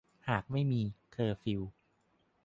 [0.29, 0.81] หากไม่มี
[1.11, 1.61] เคอร์ฟิว